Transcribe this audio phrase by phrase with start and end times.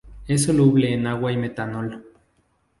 [0.27, 2.03] Es soluble en agua y metanol.